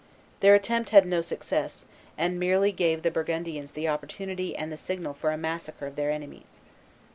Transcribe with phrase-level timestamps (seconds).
[0.39, 1.85] Their attempt had no success,
[2.17, 6.09] and merely gave the Burgundians the opportunity and the signal for a massacre of their
[6.09, 6.59] enemies.